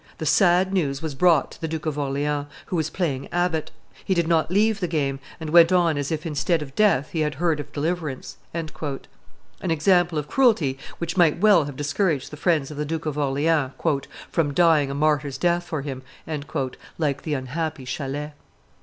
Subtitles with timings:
[0.17, 3.69] ]"The sad news was brought to the Duke of Orleans, who was playing abbot;
[4.03, 7.19] he did not leave the game, and went on as if instead of death he
[7.19, 8.67] had heard of deliverance." An
[9.61, 13.73] example of cruelty which might well have discouraged the friends of the Duke of Orleans
[14.31, 16.01] "from dying a martyr's death for him"
[16.97, 18.31] like the unhappy Chalais.